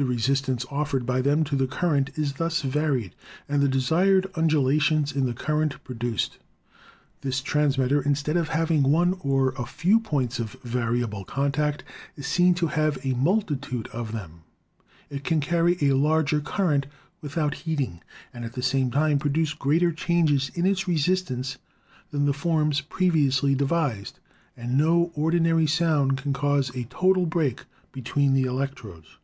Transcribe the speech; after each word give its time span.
The 0.00 0.04
resistance 0.04 0.64
offered 0.70 1.04
by 1.06 1.20
them 1.22 1.42
to 1.42 1.56
the 1.56 1.66
current 1.66 2.10
is 2.16 2.34
thus 2.34 2.62
varied, 2.62 3.16
and 3.48 3.60
the 3.60 3.66
desired 3.68 4.30
undulations 4.36 5.10
in 5.10 5.26
the 5.26 5.34
current 5.34 5.82
pro 5.82 5.96
duced. 5.96 6.38
This 7.22 7.40
transmitter, 7.40 8.00
instead 8.02 8.36
of 8.36 8.50
having 8.50 8.84
one 8.84 9.14
or 9.22 9.48
a 9.58 9.66
few 9.66 9.98
points 9.98 10.38
of 10.38 10.52
variable 10.62 11.24
contact, 11.24 11.82
is 12.14 12.28
seen 12.28 12.54
to 12.54 12.68
have 12.68 12.98
a 13.04 13.14
multitude 13.14 13.88
of 13.88 14.12
THE 14.12 14.18
TELEPHONE 14.18 14.40
275 15.10 15.10
them. 15.10 15.16
It 15.18 15.24
can 15.24 15.40
carry 15.40 15.76
a 15.80 15.96
larger 15.96 16.40
current 16.42 16.86
without 17.20 17.54
heating, 17.64 18.00
and 18.32 18.44
at 18.44 18.52
the 18.52 18.62
same 18.62 18.92
time 18.92 19.18
produce 19.18 19.52
greater 19.52 19.90
changes 19.90 20.52
in 20.54 20.64
its 20.64 20.86
resistance,. 20.86 21.58
than 22.12 22.24
the 22.24 22.32
forms 22.32 22.82
previously 22.82 23.56
devised, 23.56 24.20
and 24.56 24.78
no 24.78 25.10
ordinary 25.16 25.66
sound 25.66 26.18
can 26.18 26.32
cause 26.32 26.70
a 26.76 26.84
total 26.84 27.26
break 27.26 27.64
between 27.90 28.34
the 28.34 28.44
electrodes. 28.44 29.18